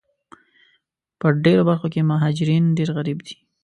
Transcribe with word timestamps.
په 1.19 1.27
ډېرو 1.43 1.63
برخو 1.69 1.87
کې 1.93 2.09
مهاجرین 2.11 2.63
ډېر 2.77 2.89
غریب 2.97 3.19
دي 3.27 3.35